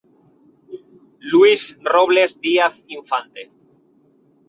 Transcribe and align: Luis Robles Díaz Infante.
Luis 1.31 1.65
Robles 1.93 2.31
Díaz 2.43 2.75
Infante. 2.97 3.43